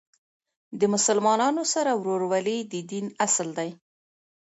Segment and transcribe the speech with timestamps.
[0.79, 3.69] د مسلمانانو سره ورورولۍ د دین اصل دی.